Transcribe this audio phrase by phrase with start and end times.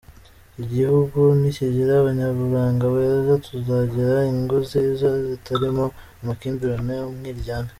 [0.63, 5.85] Igihugu nikigira abanyaburanga beza, tuzagira ingo nziza zitarimo
[6.21, 7.69] amakimbirane, umwiryane,.